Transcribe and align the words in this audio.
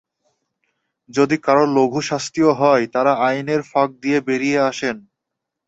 যদি 1.09 1.35
কারও 1.37 1.65
লঘু 1.75 1.99
শাস্তিও 2.01 2.51
হয়, 2.53 2.83
তাঁরা 2.87 3.13
আইনের 3.27 3.61
ফাঁক 3.61 3.89
দিয়ে 4.01 4.19
বেরিয়ে 4.21 4.59
আসেন। 4.69 4.95